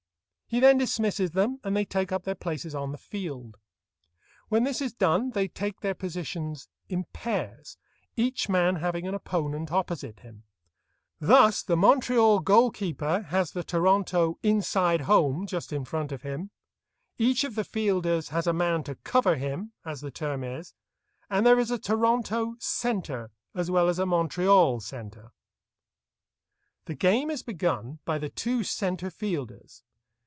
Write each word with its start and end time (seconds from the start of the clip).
He 0.53 0.59
then 0.59 0.77
dismisses 0.79 1.31
them, 1.31 1.61
and 1.63 1.77
they 1.77 1.85
take 1.85 2.11
up 2.11 2.23
their 2.25 2.35
places 2.35 2.75
on 2.75 2.91
the 2.91 2.97
field. 2.97 3.55
When 4.49 4.65
this 4.65 4.81
is 4.81 4.91
done 4.93 5.29
they 5.29 5.47
take 5.47 5.79
their 5.79 5.95
positions 5.95 6.67
in 6.89 7.05
pairs, 7.13 7.77
each 8.17 8.49
man 8.49 8.75
having 8.75 9.07
an 9.07 9.13
opponent 9.13 9.71
opposite 9.71 10.19
him. 10.19 10.43
Thus 11.21 11.63
the 11.63 11.77
Montreal 11.77 12.39
goal 12.41 12.69
keeper 12.69 13.21
has 13.29 13.51
the 13.51 13.63
Toronto 13.63 14.39
"inside 14.43 15.03
home" 15.03 15.47
just 15.47 15.71
in 15.71 15.85
front 15.85 16.11
of 16.11 16.23
him; 16.23 16.51
each 17.17 17.45
of 17.45 17.55
the 17.55 17.63
fielders 17.63 18.27
has 18.35 18.45
a 18.45 18.51
man 18.51 18.83
to 18.83 18.95
"cover" 18.95 19.37
him, 19.37 19.71
as 19.85 20.01
the 20.01 20.11
term 20.11 20.43
is, 20.43 20.73
and 21.29 21.45
there 21.45 21.59
is 21.59 21.71
a 21.71 21.79
Toronto 21.79 22.55
"centre" 22.59 23.31
as 23.55 23.71
well 23.71 23.87
as 23.87 23.99
a 23.99 24.05
Montreal 24.05 24.81
centre. 24.81 25.31
The 26.87 26.95
game 26.95 27.31
is 27.31 27.41
begun 27.41 27.99
by 28.03 28.17
the 28.17 28.27
two 28.29 28.65
centre 28.65 29.09
fielders. 29.09 29.83